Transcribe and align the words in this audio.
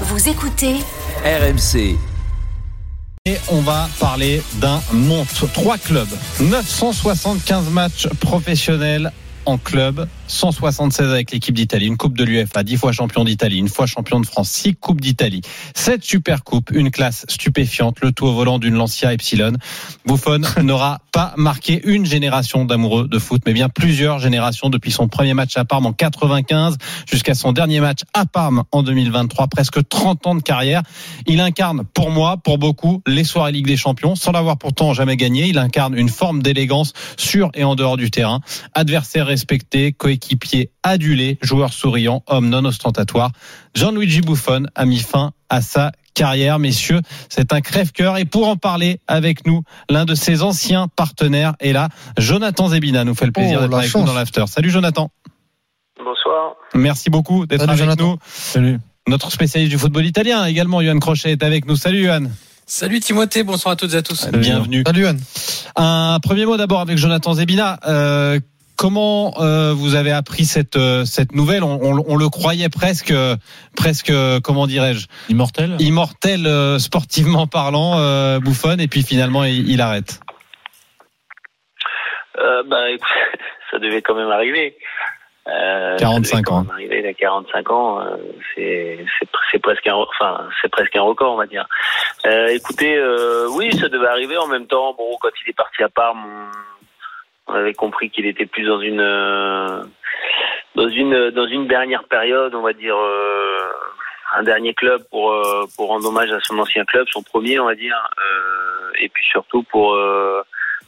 Vous 0.00 0.28
écoutez 0.28 0.74
RMC. 1.24 1.96
Et 3.26 3.36
on 3.48 3.60
va 3.60 3.88
parler 4.00 4.42
d'un 4.54 4.82
monstre. 4.92 5.46
Trois 5.52 5.78
clubs, 5.78 6.08
975 6.40 7.68
matchs 7.70 8.08
professionnels 8.18 9.12
en 9.46 9.56
club, 9.56 10.08
176 10.26 11.10
avec 11.10 11.30
l'équipe 11.30 11.54
d'Italie, 11.54 11.86
une 11.86 11.96
coupe 11.96 12.16
de 12.16 12.24
l'UEFA, 12.24 12.62
10 12.62 12.76
fois 12.76 12.92
champion 12.92 13.24
d'Italie, 13.24 13.58
une 13.58 13.68
fois 13.68 13.86
champion 13.86 14.20
de 14.20 14.26
France, 14.26 14.50
6 14.50 14.76
coupes 14.76 15.00
d'Italie, 15.00 15.42
7 15.74 16.02
super 16.02 16.44
coupes, 16.44 16.70
une 16.70 16.90
classe 16.90 17.26
stupéfiante, 17.28 18.00
le 18.00 18.12
tout 18.12 18.26
au 18.26 18.32
volant 18.32 18.58
d'une 18.58 18.74
Lancia 18.74 19.12
Epsilon. 19.12 19.52
Buffon 20.06 20.40
n'aura 20.62 21.00
pas 21.12 21.34
marqué 21.36 21.80
une 21.84 22.06
génération 22.06 22.64
d'amoureux 22.64 23.08
de 23.08 23.18
foot, 23.18 23.42
mais 23.46 23.52
bien 23.52 23.68
plusieurs 23.68 24.18
générations 24.18 24.70
depuis 24.70 24.90
son 24.90 25.08
premier 25.08 25.34
match 25.34 25.56
à 25.56 25.64
Parme 25.64 25.86
en 25.86 25.92
95 25.92 26.76
jusqu'à 27.10 27.34
son 27.34 27.52
dernier 27.52 27.80
match 27.80 28.00
à 28.14 28.26
Parme 28.26 28.64
en 28.72 28.82
2023, 28.82 29.48
presque 29.48 29.86
30 29.88 30.26
ans 30.26 30.34
de 30.34 30.42
carrière. 30.42 30.82
Il 31.26 31.40
incarne 31.40 31.84
pour 31.84 32.10
moi, 32.10 32.38
pour 32.38 32.58
beaucoup, 32.58 33.02
les 33.06 33.24
soirées 33.24 33.52
Ligue 33.52 33.66
des 33.66 33.76
Champions, 33.76 34.16
sans 34.16 34.32
l'avoir 34.32 34.58
pourtant 34.58 34.94
jamais 34.94 35.16
gagné. 35.16 35.46
Il 35.46 35.58
incarne 35.58 35.96
une 35.96 36.08
forme 36.08 36.42
d'élégance 36.42 36.92
sur 37.16 37.50
et 37.54 37.64
en 37.64 37.74
dehors 37.74 37.96
du 37.96 38.10
terrain. 38.10 38.40
Adversaire 38.74 39.26
respecté, 39.26 39.92
adulé, 40.82 41.38
joueur 41.42 41.72
souriant, 41.72 42.22
homme 42.26 42.48
non 42.48 42.64
ostentatoire. 42.64 43.30
Gianluigi 43.74 44.20
Buffon 44.20 44.64
a 44.74 44.84
mis 44.84 44.98
fin 45.00 45.32
à 45.48 45.60
sa 45.60 45.92
carrière, 46.14 46.58
messieurs. 46.58 47.00
C'est 47.28 47.52
un 47.52 47.60
crève-cœur. 47.60 48.18
Et 48.18 48.24
pour 48.24 48.48
en 48.48 48.56
parler 48.56 49.00
avec 49.08 49.46
nous, 49.46 49.62
l'un 49.90 50.04
de 50.04 50.14
ses 50.14 50.42
anciens 50.42 50.86
partenaires 50.88 51.54
est 51.60 51.72
là. 51.72 51.88
Jonathan 52.18 52.68
Zebina 52.68 53.04
nous 53.04 53.14
fait 53.14 53.26
le 53.26 53.32
plaisir 53.32 53.58
Oh, 53.58 53.62
d'être 53.66 53.76
avec 53.76 53.90
chance. 53.90 54.02
nous 54.02 54.06
dans 54.06 54.14
l'after. 54.14 54.44
Salut 54.46 54.70
Jonathan. 54.70 55.10
Bonsoir. 55.98 56.54
Merci 56.74 57.10
beaucoup 57.10 57.46
d'être 57.46 57.62
avec 57.68 57.76
Jonathan. 57.78 58.12
nous. 58.12 58.18
Salut. 58.26 58.78
Notre 59.06 59.30
spécialiste 59.30 59.70
du 59.70 59.78
football 59.78 60.06
italien 60.06 60.44
également, 60.46 60.80
Johan 60.80 60.98
Crochet 60.98 61.32
est 61.32 61.42
avec 61.42 61.66
nous. 61.66 61.76
Salut 61.76 62.04
Johan. 62.04 62.24
Salut 62.66 63.00
Timothée, 63.00 63.42
bonsoir 63.42 63.72
à 63.72 63.76
toutes 63.76 63.92
et 63.92 63.96
à 63.98 64.02
tous. 64.02 64.26
Bienvenue. 64.32 64.82
Salut 64.86 65.06
Anne. 65.06 65.20
Un 65.76 66.18
premier 66.22 66.46
mot 66.46 66.56
d'abord 66.56 66.80
avec 66.80 66.96
Jonathan 66.96 67.34
Zebina. 67.34 67.78
Euh, 67.86 68.40
comment 68.76 69.34
euh, 69.40 69.72
vous 69.74 69.94
avez 69.94 70.12
appris 70.12 70.44
cette 70.44 70.76
euh, 70.76 71.04
cette 71.04 71.32
nouvelle? 71.34 71.62
On, 71.64 71.78
on- 71.82 72.04
on 72.06 72.16
le 72.16 72.28
croyait 72.28 72.68
presque 72.68 73.14
presque 73.76 74.10
euh, 74.10 74.40
comment 74.42 74.66
dirais-je? 74.66 75.06
Immortel 75.28 75.76
immortel 75.80 76.46
euh, 76.46 76.78
sportivement 76.78 77.46
parlant, 77.46 77.98
euh, 77.98 78.38
Buffon, 78.40 78.76
et 78.78 78.88
puis 78.88 79.02
finalement 79.02 79.44
il, 79.44 79.68
il 79.70 79.80
arrête. 79.80 80.20
Euh, 82.38 82.62
bah, 82.66 82.90
écoute, 82.90 83.08
ça 83.70 83.78
devait 83.78 84.02
quand 84.02 84.14
même 84.14 84.30
arriver. 84.30 84.76
Euh, 85.46 85.96
45 85.98 86.24
ça 86.24 86.36
devait 86.36 86.42
quand 86.44 86.56
ans. 86.56 86.66
Arriver, 86.72 87.00
il 87.00 87.06
a 87.06 87.12
45 87.12 87.70
ans, 87.70 88.00
euh, 88.00 88.16
c'est 88.54 89.04
c'est 89.52 89.58
presque 89.58 89.86
un, 89.86 89.94
enfin 89.94 90.48
c'est 90.62 90.70
presque 90.70 90.96
un 90.96 91.02
record, 91.02 91.34
on 91.34 91.36
va 91.36 91.46
dire. 91.46 91.66
Euh, 92.26 92.46
écoutez, 92.48 92.96
euh, 92.96 93.46
oui, 93.50 93.70
ça 93.78 93.88
devait 93.90 94.06
arriver. 94.08 94.38
En 94.38 94.46
même 94.46 94.66
temps, 94.66 94.94
bon, 94.96 95.16
quand 95.20 95.28
il 95.44 95.50
est 95.50 95.56
parti 95.56 95.82
à 95.82 95.88
Parme, 95.90 96.24
on, 96.24 96.50
on 97.46 97.54
avait 97.54 97.74
compris 97.74 98.10
qu'il 98.10 98.26
était 98.26 98.46
plus 98.46 98.64
dans 98.64 98.80
une 98.80 99.00
euh, 99.00 99.82
dans 100.74 100.88
une 100.88 101.30
dans 101.30 101.46
une 101.46 101.66
dernière 101.66 102.04
période, 102.04 102.54
on 102.54 102.62
va 102.62 102.72
dire. 102.72 102.96
euh, 102.96 103.60
un 104.36 104.42
dernier 104.42 104.74
club 104.74 105.02
pour 105.10 105.32
euh, 105.32 105.64
pour 105.76 105.88
rendre 105.88 106.08
hommage 106.08 106.32
à 106.32 106.40
son 106.40 106.58
ancien 106.58 106.84
club, 106.84 107.06
son 107.10 107.22
premier, 107.22 107.58
on 107.60 107.66
va 107.66 107.74
dire, 107.74 107.96
euh, 108.18 108.90
et 109.00 109.08
puis 109.08 109.24
surtout 109.30 109.62
pour 109.62 109.94
euh, 109.94 110.42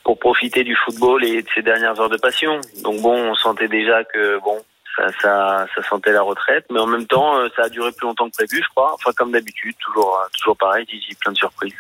pour 0.05 0.19
profiter 0.19 0.65
du 0.65 0.75
football 0.75 1.25
et 1.25 1.43
de 1.43 1.49
ses 1.55 1.63
dernières 1.63 2.01
heures 2.01 2.09
de 2.09 2.17
passion. 2.17 2.61
Donc 2.83 3.01
bon, 3.03 3.15
on 3.15 3.35
sentait 3.35 3.69
déjà 3.69 4.05
que 4.05 4.41
bon, 4.41 4.59
ça 5.21 5.67
sentait 5.89 6.13
la 6.13 6.23
retraite, 6.23 6.67
mais 6.71 6.81
en 6.81 6.87
même 6.87 7.07
temps, 7.07 7.39
euh, 7.39 7.49
ça 7.57 7.65
a 7.65 7.69
duré 7.69 7.91
plus 7.93 8.07
longtemps 8.07 8.29
que 8.29 8.37
prévu, 8.37 8.63
je 8.63 8.69
crois. 8.71 8.95
Enfin 8.95 9.11
comme 9.17 9.33
d'habitude, 9.33 9.75
toujours 9.85 10.19
euh, 10.23 10.29
toujours 10.39 10.57
pareil, 10.57 10.87
Gigi, 10.89 11.15
plein 11.21 11.33
de 11.33 11.37
surprises. 11.37 11.75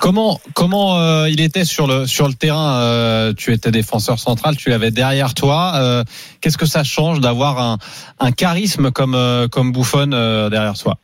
Comment 0.00 0.38
comment 0.54 0.98
euh, 0.98 1.28
il 1.28 1.40
était 1.40 1.64
sur 1.64 1.86
le 1.86 2.06
sur 2.06 2.28
le 2.28 2.34
terrain 2.34 2.80
euh, 2.82 3.32
Tu 3.32 3.52
étais 3.52 3.70
défenseur 3.70 4.18
central, 4.18 4.56
tu 4.56 4.70
l'avais 4.70 4.90
derrière 4.90 5.34
toi. 5.34 5.72
Euh, 5.76 6.04
Qu'est-ce 6.40 6.58
que 6.58 6.66
ça 6.66 6.84
change 6.84 7.20
d'avoir 7.20 7.58
un, 7.58 7.78
un 8.20 8.32
charisme 8.32 8.90
comme 8.92 9.16
comme 9.50 9.72
Buffon 9.72 10.12
euh, 10.12 10.48
derrière 10.48 10.76
soi? 10.76 10.94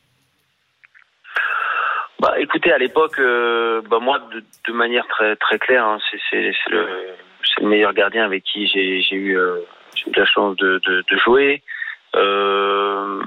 Bah, 2.20 2.34
écoutez, 2.38 2.72
à 2.72 2.78
l'époque, 2.78 3.18
bah, 3.18 3.98
moi, 4.00 4.20
de, 4.32 4.44
de 4.68 4.72
manière 4.72 5.04
très 5.08 5.34
très 5.36 5.58
claire, 5.58 5.84
hein, 5.84 5.98
c'est 6.30 6.52
le 6.70 6.86
le 7.60 7.68
meilleur 7.68 7.92
gardien 7.92 8.24
avec 8.24 8.44
qui 8.44 8.66
j'ai 8.68 9.14
eu 9.14 9.36
eu 10.06 10.12
la 10.16 10.24
chance 10.26 10.56
de 10.56 10.80
de, 10.86 11.04
de 11.10 11.16
jouer. 11.18 11.62
Euh, 12.16 13.22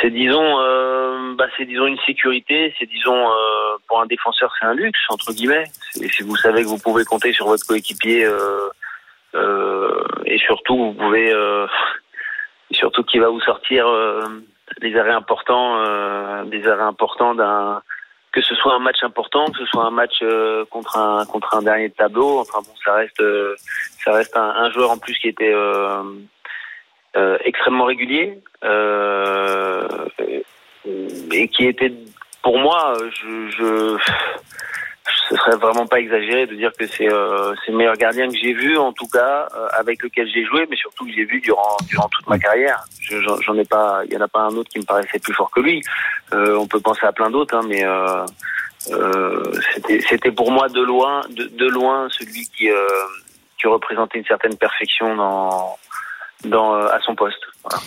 c'est 0.00 0.10
disons 0.10 0.58
euh, 0.60 1.34
bah 1.34 1.46
c'est 1.56 1.64
disons 1.64 1.86
une 1.86 1.98
sécurité, 2.00 2.74
c'est 2.78 2.86
disons 2.86 3.30
euh, 3.30 3.76
pour 3.88 4.00
un 4.00 4.06
défenseur 4.06 4.52
c'est 4.58 4.66
un 4.66 4.74
luxe 4.74 5.00
entre 5.10 5.32
guillemets. 5.32 5.64
C'est- 5.92 6.08
Si 6.12 6.22
vous 6.22 6.36
savez 6.36 6.62
que 6.62 6.68
vous 6.68 6.78
pouvez 6.78 7.04
compter 7.04 7.32
sur 7.32 7.46
votre 7.46 7.66
coéquipier 7.66 8.24
euh, 8.24 8.68
euh, 9.34 10.04
et 10.24 10.38
surtout 10.38 10.76
vous 10.76 10.92
pouvez 10.94 11.32
euh, 11.32 11.66
et 12.70 12.74
surtout 12.82 13.02
qui 13.04 13.18
va 13.18 13.28
vous 13.28 13.40
sortir 13.40 13.86
des 14.80 14.96
arrêts 14.96 15.12
importants, 15.12 16.44
des 16.44 16.66
arrêts 16.68 16.82
importants 16.82 17.34
d'un 17.34 17.82
que 18.38 18.44
ce 18.44 18.54
soit 18.54 18.72
un 18.72 18.78
match 18.78 19.02
important, 19.02 19.46
que 19.46 19.58
ce 19.58 19.66
soit 19.66 19.84
un 19.84 19.90
match 19.90 20.20
euh, 20.22 20.64
contre 20.66 20.96
un 20.96 21.26
contre 21.26 21.56
un 21.56 21.62
dernier 21.62 21.88
de 21.88 21.94
tableau. 21.94 22.38
Enfin 22.38 22.60
bon, 22.60 22.72
ça 22.84 22.94
reste 22.94 23.20
euh, 23.20 23.56
ça 24.04 24.12
reste 24.12 24.36
un, 24.36 24.70
joueur 24.70 24.92
en 24.92 24.98
plus 24.98 25.18
qui 25.18 25.26
était 25.26 25.52
euh, 25.52 26.04
extrêmement 27.44 27.84
régulier 27.84 28.40
et 31.32 31.48
qui 31.48 31.66
était 31.66 31.92
pour 32.42 32.58
moi, 32.60 32.94
je 33.10 33.96
ce 35.28 35.36
serait 35.36 35.56
vraiment 35.56 35.86
pas 35.86 35.98
exagéré 36.00 36.46
de 36.46 36.54
dire 36.54 36.70
que 36.78 36.86
c'est 36.86 37.10
euh, 37.12 37.54
c'est 37.64 37.72
le 37.72 37.78
meilleur 37.78 37.96
gardien 37.96 38.28
que 38.28 38.36
j'ai 38.40 38.52
vu 38.54 38.76
en 38.78 38.92
tout 38.92 39.06
cas 39.08 39.48
euh, 39.54 39.66
avec 39.78 40.02
lequel 40.02 40.26
j'ai 40.32 40.44
joué 40.44 40.66
mais 40.70 40.76
surtout 40.76 41.04
que 41.04 41.12
j'ai 41.12 41.24
vu 41.24 41.40
durant 41.40 41.76
durant 41.88 42.08
toute 42.08 42.26
ma 42.28 42.38
carrière. 42.38 42.82
Je- 43.00 43.18
j'en 43.44 43.54
ai 43.56 43.64
pas 43.64 44.00
il 44.06 44.12
y 44.12 44.16
en 44.16 44.20
a 44.20 44.28
pas 44.28 44.40
un 44.40 44.54
autre 44.56 44.70
qui 44.70 44.78
me 44.78 44.84
paraissait 44.84 45.18
plus 45.18 45.34
fort 45.34 45.50
que 45.50 45.60
lui. 45.60 45.82
Euh, 46.32 46.56
on 46.56 46.66
peut 46.66 46.80
penser 46.80 47.04
à 47.04 47.12
plein 47.12 47.30
d'autres 47.30 47.56
hein, 47.56 47.62
mais 47.68 47.84
euh, 47.84 48.24
c'était 49.74 50.00
c'était 50.08 50.32
pour 50.32 50.50
moi 50.50 50.68
de 50.68 50.80
loin 50.80 51.22
de, 51.30 51.44
de 51.44 51.66
loin 51.66 52.08
celui 52.10 52.46
qui 52.56 52.68
qui 53.60 53.66
représentait 53.66 54.18
une 54.18 54.24
certaine 54.24 54.56
perfection 54.56 55.14
dans 55.16 55.76
dans 56.44 56.74
à 56.74 57.00
son 57.04 57.14
poste. 57.14 57.40
Voilà. 57.64 57.82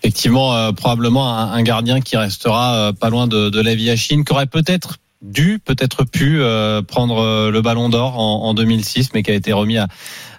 Effectivement, 0.00 0.72
probablement 0.74 1.28
un, 1.36 1.52
un 1.52 1.62
gardien 1.62 2.00
qui 2.00 2.16
restera 2.16 2.92
pas 3.00 3.10
loin 3.10 3.26
de, 3.26 3.50
de 3.50 3.60
la 3.60 3.74
vie 3.74 3.90
à 3.90 3.96
Chine, 3.96 4.24
qui 4.24 4.32
aurait 4.32 4.46
peut-être 4.46 4.98
dû, 5.22 5.58
peut-être 5.64 6.04
pu 6.04 6.40
euh, 6.40 6.82
prendre 6.82 7.18
euh, 7.18 7.50
le 7.50 7.60
Ballon 7.60 7.88
d'Or 7.88 8.18
en, 8.18 8.44
en 8.44 8.54
2006, 8.54 9.10
mais 9.14 9.22
qui 9.22 9.30
a 9.30 9.34
été 9.34 9.52
remis 9.52 9.78
à, 9.78 9.88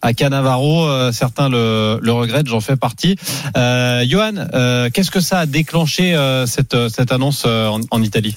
à 0.01 0.13
Cannavaro. 0.13 0.87
Euh, 0.87 1.11
certains 1.11 1.49
le, 1.49 1.99
le 2.01 2.11
regrettent, 2.11 2.47
j'en 2.47 2.61
fais 2.61 2.77
partie. 2.77 3.15
Johan, 3.55 4.33
qu'est-ce 4.93 5.11
que 5.11 5.19
ça 5.19 5.39
a 5.39 5.45
déclenché 5.45 6.15
cette, 6.45 6.89
cette 6.89 7.11
annonce 7.11 7.45
en 7.45 8.01
Italie? 8.01 8.35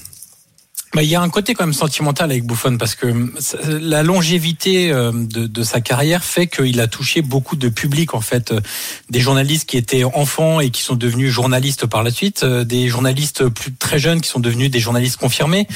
Bah, 0.95 1.03
il 1.03 1.09
y 1.09 1.15
a 1.15 1.23
un 1.23 1.29
côté 1.31 1.55
quand 1.55 1.65
même 1.65 1.73
sentimental 1.73 2.31
avec 2.31 2.45
Buffon 2.45 2.77
parce 2.77 2.95
que 2.95 3.33
ça- 3.39 3.57
la 3.67 4.03
longévité 4.03 4.93
euh, 4.93 5.11
de, 5.15 5.47
de 5.47 5.63
sa 5.63 5.81
carrière 5.81 6.23
fait 6.23 6.47
qu'il 6.49 6.79
a 6.81 6.87
touché 6.87 7.23
beaucoup 7.23 7.57
de 7.57 7.69
public 7.71 8.13
en 8.15 8.21
fait, 8.21 8.53
euh, 8.53 8.61
des 9.09 9.21
journalistes 9.21 9.67
qui 9.69 9.79
étaient 9.79 10.05
enfants 10.05 10.61
et 10.61 10.69
qui 10.71 10.83
sont 10.83 10.95
devenus 10.95 11.31
journalistes 11.33 11.87
par 11.87 12.03
la 12.03 12.11
suite, 12.11 12.43
euh, 12.45 12.65
des 12.65 12.89
journalistes 12.89 13.49
plus 13.49 13.73
très 13.73 13.99
jeunes 13.99 14.21
qui 14.21 14.29
sont 14.29 14.41
devenus 14.41 14.71
des 14.71 14.81
journalistes 14.81 15.17
confirmés. 15.17 15.67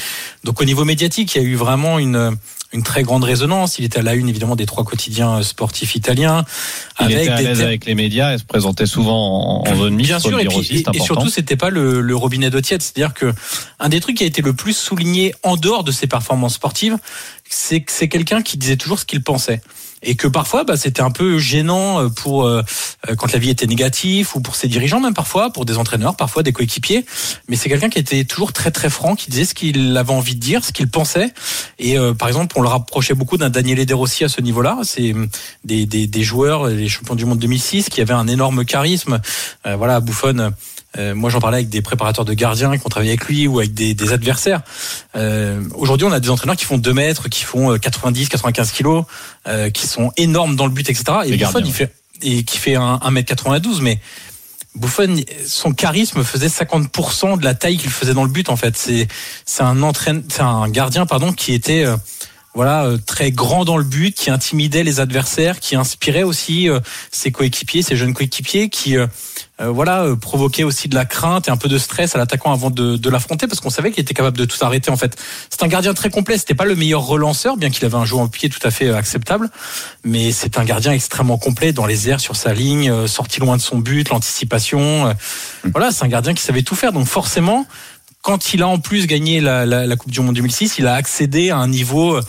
Donc 0.43 0.61
au 0.61 0.65
niveau 0.65 0.85
médiatique, 0.85 1.33
il 1.35 1.41
y 1.41 1.45
a 1.45 1.47
eu 1.47 1.55
vraiment 1.55 1.97
une 1.97 2.37
une 2.73 2.83
très 2.83 3.01
grande 3.01 3.23
résonance. 3.23 3.79
Il 3.79 3.85
était 3.85 3.99
à 3.99 4.01
la 4.01 4.13
une 4.13 4.27
évidemment 4.27 4.57
des 4.57 4.65
trois 4.65 4.83
quotidiens 4.83 5.41
sportifs 5.41 5.95
italiens. 5.95 6.43
Il 6.99 7.05
était 7.21 7.29
à 7.31 7.37
l'aise 7.41 7.61
avec 7.61 7.85
les 7.85 7.95
médias 7.95 8.33
et 8.33 8.37
se 8.39 8.43
présentait 8.43 8.85
souvent 8.85 9.61
en, 9.65 9.71
en 9.71 9.75
zone 9.77 9.95
mixte. 9.95 10.09
Bien 10.09 10.19
sûr, 10.19 10.37
et, 10.41 10.45
puis, 10.49 10.57
aussi, 10.59 10.83
et- 10.93 10.99
surtout, 10.99 11.29
c'était 11.29 11.55
pas 11.55 11.69
le, 11.69 12.01
le 12.01 12.15
robinet 12.17 12.49
d'eau 12.49 12.59
tiède. 12.59 12.81
C'est-à-dire 12.81 13.13
que 13.13 13.33
un 13.79 13.87
des 13.87 14.01
trucs 14.01 14.17
qui 14.17 14.25
a 14.25 14.27
été 14.27 14.41
le 14.41 14.51
plus 14.51 14.75
souligné 14.75 15.06
en 15.43 15.57
dehors 15.57 15.83
de 15.83 15.91
ses 15.91 16.07
performances 16.07 16.55
sportives, 16.55 16.97
c'est 17.49 17.81
que 17.81 17.91
c'est 17.91 18.09
quelqu'un 18.09 18.41
qui 18.41 18.57
disait 18.57 18.77
toujours 18.77 18.99
ce 18.99 19.05
qu'il 19.05 19.23
pensait. 19.23 19.61
Et 20.03 20.15
que 20.15 20.27
parfois, 20.27 20.63
bah, 20.63 20.77
c'était 20.77 21.01
un 21.01 21.11
peu 21.11 21.39
gênant 21.39 22.01
euh, 22.03 22.09
pour 22.09 22.45
euh, 22.45 22.61
euh, 23.09 23.15
quand 23.15 23.31
la 23.31 23.39
vie 23.39 23.49
était 23.49 23.65
négative 23.65 24.29
ou 24.35 24.41
pour 24.41 24.55
ses 24.55 24.67
dirigeants, 24.67 24.99
même 24.99 25.13
parfois, 25.15 25.49
pour 25.49 25.65
des 25.65 25.77
entraîneurs, 25.77 26.15
parfois 26.15 26.43
des 26.43 26.53
coéquipiers. 26.53 27.05
Mais 27.47 27.55
c'est 27.55 27.67
quelqu'un 27.69 27.89
qui 27.89 27.99
était 27.99 28.23
toujours 28.23 28.53
très 28.53 28.71
très 28.71 28.89
franc, 28.89 29.15
qui 29.15 29.29
disait 29.31 29.45
ce 29.45 29.53
qu'il 29.53 29.97
avait 29.97 30.13
envie 30.13 30.35
de 30.35 30.39
dire, 30.39 30.63
ce 30.63 30.71
qu'il 30.71 30.87
pensait. 30.87 31.33
Et 31.79 31.97
euh, 31.97 32.13
par 32.13 32.27
exemple, 32.27 32.55
on 32.57 32.61
le 32.61 32.67
rapprochait 32.69 33.15
beaucoup 33.15 33.37
d'un 33.37 33.49
Daniel 33.49 33.79
Eder 33.79 33.95
aussi 33.95 34.23
à 34.23 34.29
ce 34.29 34.39
niveau-là. 34.41 34.79
C'est 34.83 35.13
hum, 35.13 35.27
des, 35.63 35.85
des, 35.85 36.05
des 36.07 36.23
joueurs, 36.23 36.67
les 36.67 36.89
champions 36.89 37.15
du 37.15 37.25
monde 37.25 37.39
2006, 37.39 37.89
qui 37.89 37.99
avaient 38.01 38.13
un 38.13 38.27
énorme 38.27 38.65
charisme. 38.65 39.19
Euh, 39.65 39.75
voilà, 39.75 39.99
Buffon. 39.99 40.51
euh, 40.97 41.15
moi, 41.15 41.29
j'en 41.29 41.39
parlais 41.39 41.57
avec 41.57 41.69
des 41.69 41.81
préparateurs 41.81 42.25
de 42.25 42.33
gardiens 42.33 42.75
qui 42.77 42.85
ont 42.85 42.89
travaillé 42.89 43.11
avec 43.11 43.25
lui 43.25 43.47
ou 43.47 43.59
avec 43.59 43.73
des, 43.73 43.93
des 43.93 44.13
adversaires. 44.13 44.61
Euh, 45.15 45.61
Aujourd'hui, 45.75 46.05
on 46.07 46.11
a 46.11 46.19
des 46.19 46.29
entraîneurs 46.29 46.55
qui 46.55 46.65
font 46.65 46.77
2 46.77 46.93
mètres, 46.93 47.29
qui 47.29 47.43
font 47.43 47.73
euh, 47.73 47.77
90, 47.77 48.29
95 48.29 48.71
kilos, 48.71 49.05
euh, 49.47 49.69
qui 49.87 49.93
sont 49.93 50.11
énormes 50.17 50.55
dans 50.55 50.65
le 50.65 50.71
but, 50.71 50.89
etc. 50.89 51.03
Et 51.25 51.37
Buffon, 51.37 51.61
il 51.63 51.73
fait 51.73 51.93
et 52.21 52.43
qui 52.43 52.57
fait 52.57 52.75
un 52.75 52.97
1m92, 52.97 53.81
mais 53.81 53.99
Buffon, 54.75 55.15
son 55.45 55.71
charisme 55.71 56.23
faisait 56.23 56.47
50% 56.47 57.39
de 57.39 57.43
la 57.43 57.55
taille 57.55 57.77
qu'il 57.77 57.89
faisait 57.89 58.13
dans 58.13 58.23
le 58.23 58.29
but 58.29 58.49
en 58.49 58.55
fait. 58.55 58.77
C'est 58.77 59.07
c'est 59.45 59.63
un 59.63 59.81
entraîne, 59.81 60.23
c'est 60.29 60.41
un 60.41 60.67
gardien 60.69 61.05
pardon 61.05 61.33
qui 61.33 61.53
était 61.53 61.83
euh, 61.83 61.97
voilà 62.57 62.85
euh, 62.85 62.97
très 62.97 63.29
grand 63.29 63.65
dans 63.65 63.77
le 63.77 63.83
but, 63.83 64.15
qui 64.15 64.31
intimidait 64.31 64.83
les 64.83 64.99
adversaires, 64.99 65.59
qui 65.59 65.75
inspirait 65.75 66.23
aussi 66.23 66.67
euh, 66.67 66.79
ses 67.11 67.31
coéquipiers, 67.31 67.83
ses 67.83 67.95
jeunes 67.95 68.15
coéquipiers, 68.15 68.69
qui 68.69 68.97
euh, 68.97 69.05
voilà 69.59 70.07
provoquait 70.19 70.63
aussi 70.63 70.87
de 70.87 70.95
la 70.95 71.05
crainte 71.05 71.47
et 71.47 71.51
un 71.51 71.57
peu 71.57 71.69
de 71.69 71.77
stress 71.77 72.15
à 72.15 72.17
l'attaquant 72.17 72.51
avant 72.51 72.71
de, 72.71 72.97
de 72.97 73.09
l'affronter 73.11 73.45
parce 73.45 73.59
qu'on 73.59 73.69
savait 73.69 73.91
qu'il 73.91 74.01
était 74.01 74.15
capable 74.15 74.37
de 74.37 74.45
tout 74.45 74.57
arrêter 74.61 74.89
en 74.89 74.97
fait. 74.97 75.15
C'est 75.51 75.61
un 75.61 75.67
gardien 75.67 75.93
très 75.93 76.09
complet. 76.09 76.35
C'était 76.39 76.55
pas 76.55 76.65
le 76.65 76.75
meilleur 76.75 77.05
relanceur, 77.05 77.57
bien 77.57 77.69
qu'il 77.69 77.85
avait 77.85 77.95
un 77.95 78.05
jeu 78.05 78.15
en 78.15 78.27
pied 78.27 78.49
tout 78.49 78.59
à 78.63 78.71
fait 78.71 78.89
acceptable, 78.91 79.51
mais 80.03 80.31
c'est 80.31 80.57
un 80.57 80.65
gardien 80.65 80.93
extrêmement 80.93 81.37
complet 81.37 81.73
dans 81.73 81.85
les 81.85 82.09
airs 82.09 82.19
sur 82.19 82.35
sa 82.35 82.55
ligne, 82.55 83.05
sorti 83.05 83.39
loin 83.39 83.55
de 83.55 83.61
son 83.61 83.77
but, 83.77 84.09
l'anticipation. 84.09 85.15
Voilà, 85.71 85.91
c'est 85.91 86.05
un 86.05 86.09
gardien 86.09 86.33
qui 86.33 86.41
savait 86.41 86.63
tout 86.63 86.75
faire. 86.75 86.91
Donc 86.91 87.05
forcément 87.05 87.67
quand 88.27 88.53
il 88.53 88.61
a 88.61 88.67
en 88.67 88.79
plus 88.79 89.07
gagné 89.07 89.39
la, 89.39 89.65
la, 89.65 89.85
la, 89.85 89.95
Coupe 89.95 90.11
du 90.11 90.19
Monde 90.19 90.35
2006, 90.35 90.79
il 90.79 90.87
a 90.87 90.95
accédé 90.95 91.49
à 91.49 91.57
un 91.57 91.69
niveau 91.69 92.15
euh, 92.15 92.21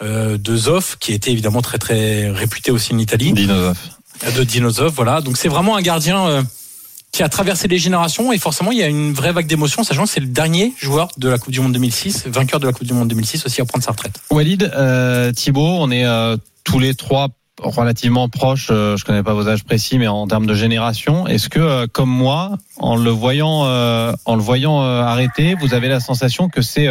de 0.00 0.56
Zoff, 0.56 0.96
qui 0.98 1.12
était 1.12 1.30
évidemment 1.30 1.62
très 1.62 1.78
très 1.78 2.30
réputé 2.30 2.70
aussi 2.70 2.92
en 2.94 2.98
Italie. 2.98 3.32
Dinozoff. 3.32 3.78
De 4.36 4.44
Dinozoff, 4.44 4.94
voilà. 4.94 5.20
Donc 5.20 5.36
c'est 5.36 5.48
vraiment 5.48 5.76
un 5.76 5.82
gardien 5.82 6.26
euh, 6.26 6.42
qui 7.12 7.22
a 7.22 7.28
traversé 7.28 7.68
les 7.68 7.78
générations 7.78 8.32
et 8.32 8.38
forcément 8.38 8.72
il 8.72 8.78
y 8.78 8.82
a 8.82 8.88
une 8.88 9.12
vraie 9.12 9.32
vague 9.32 9.46
d'émotion, 9.46 9.84
sachant 9.84 10.04
que 10.04 10.08
c'est 10.08 10.20
le 10.20 10.26
dernier 10.26 10.72
joueur 10.78 11.08
de 11.16 11.28
la 11.28 11.38
Coupe 11.38 11.52
du 11.52 11.60
Monde 11.60 11.72
2006, 11.72 12.26
vainqueur 12.26 12.58
de 12.58 12.66
la 12.66 12.72
Coupe 12.72 12.86
du 12.86 12.92
Monde 12.92 13.08
2006 13.08 13.46
aussi 13.46 13.60
à 13.60 13.64
prendre 13.64 13.84
sa 13.84 13.92
retraite. 13.92 14.18
Walid, 14.30 14.70
euh, 14.74 15.30
Thibaut, 15.32 15.76
on 15.78 15.90
est 15.90 16.04
euh, 16.04 16.36
tous 16.64 16.78
les 16.78 16.94
trois 16.94 17.28
relativement 17.62 18.28
proches. 18.28 18.68
Euh, 18.70 18.96
je 18.96 19.04
connais 19.04 19.22
pas 19.22 19.34
vos 19.34 19.48
âges 19.48 19.64
précis, 19.64 19.98
mais 19.98 20.08
en 20.08 20.26
termes 20.26 20.46
de 20.46 20.54
génération, 20.54 21.26
est-ce 21.26 21.48
que 21.48 21.60
euh, 21.60 21.86
comme 21.86 22.10
moi, 22.10 22.56
en 22.78 22.96
le 22.96 23.10
voyant, 23.10 23.60
en 23.60 24.34
le 24.36 24.42
voyant 24.42 24.80
arrêter, 24.82 25.54
vous 25.60 25.74
avez 25.74 25.88
la 25.88 26.00
sensation 26.00 26.48
que 26.48 26.62
c'est 26.62 26.88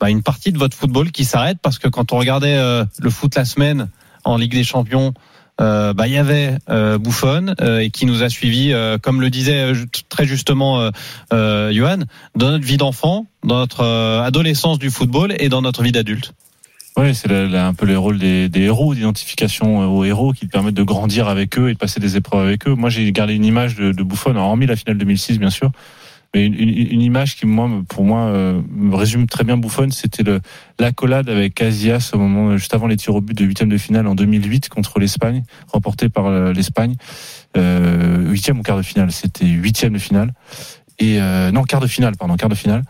bah, 0.00 0.10
une 0.10 0.22
partie 0.22 0.52
de 0.52 0.58
votre 0.58 0.76
football 0.76 1.10
qui 1.10 1.24
s'arrête 1.24 1.58
parce 1.62 1.78
que 1.78 1.88
quand 1.88 2.12
on 2.12 2.18
regardait 2.18 2.56
euh, 2.56 2.84
le 3.00 3.10
foot 3.10 3.34
la 3.34 3.44
semaine 3.44 3.88
en 4.24 4.36
Ligue 4.36 4.52
des 4.52 4.64
Champions, 4.64 5.14
euh, 5.60 5.92
bah, 5.92 6.06
il 6.06 6.12
y 6.12 6.18
avait 6.18 6.56
euh, 6.70 6.98
Buffon 6.98 7.54
euh, 7.60 7.80
et 7.80 7.90
qui 7.90 8.06
nous 8.06 8.22
a 8.22 8.28
suivis, 8.28 8.74
comme 9.02 9.20
le 9.20 9.30
disait 9.30 9.72
très 10.08 10.24
justement 10.24 10.90
Johan, 11.30 11.98
dans 12.36 12.50
notre 12.50 12.64
vie 12.64 12.76
d'enfant, 12.76 13.26
dans 13.44 13.58
notre 13.58 13.84
adolescence 13.84 14.78
du 14.78 14.90
football 14.90 15.34
et 15.38 15.48
dans 15.48 15.62
notre 15.62 15.82
vie 15.82 15.92
d'adulte. 15.92 16.32
Oui, 16.96 17.14
c'est 17.14 17.30
un 17.30 17.74
peu 17.74 17.86
le 17.86 17.96
rôle 17.96 18.18
des, 18.18 18.50
héros, 18.56 18.92
d'identification 18.92 19.96
aux 19.96 20.04
héros 20.04 20.32
qui 20.32 20.46
permettent 20.46 20.74
de 20.74 20.82
grandir 20.82 21.28
avec 21.28 21.56
eux 21.56 21.70
et 21.70 21.74
de 21.74 21.78
passer 21.78 22.00
des 22.00 22.16
épreuves 22.16 22.44
avec 22.44 22.66
eux. 22.66 22.74
Moi, 22.74 22.90
j'ai 22.90 23.10
gardé 23.12 23.34
une 23.34 23.44
image 23.44 23.76
de, 23.76 23.92
de 23.92 24.36
hormis 24.36 24.66
la 24.66 24.74
finale 24.74 24.98
2006, 24.98 25.38
bien 25.38 25.50
sûr, 25.50 25.70
mais 26.34 26.46
une, 26.46 27.00
image 27.00 27.36
qui 27.36 27.46
pour 27.88 28.04
moi 28.04 28.20
euh, 28.20 28.60
me 28.70 28.94
résume 28.94 29.26
très 29.26 29.44
bien 29.44 29.56
Buffon 29.56 29.88
c'était 29.90 30.24
l'accolade 30.78 31.28
avec 31.30 31.54
Casillas 31.54 32.10
au 32.12 32.18
moment 32.18 32.56
juste 32.56 32.74
avant 32.74 32.86
les 32.86 32.96
tirs 32.96 33.14
au 33.14 33.20
but 33.20 33.36
de 33.36 33.44
huitième 33.44 33.70
de 33.70 33.78
finale 33.78 34.06
en 34.06 34.14
2008 34.14 34.68
contre 34.68 34.98
l'Espagne 34.98 35.42
remporté 35.68 36.08
par 36.08 36.26
euh, 36.26 36.52
l'Espagne. 36.52 36.94
Euh, 37.56 38.30
huitième 38.30 38.58
ou 38.58 38.62
quart 38.62 38.76
de 38.76 38.82
finale 38.82 39.10
c'était 39.12 39.46
huitième 39.46 39.94
de 39.94 39.98
finale. 39.98 40.32
Et 40.98 41.20
euh, 41.20 41.50
non 41.50 41.62
quart 41.62 41.80
de 41.80 41.86
finale 41.86 42.16
pardon 42.16 42.36
quart 42.36 42.48
de 42.48 42.54
finale 42.54 42.82